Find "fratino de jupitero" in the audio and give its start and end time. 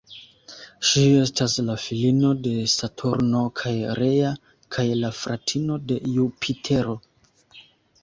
5.23-7.03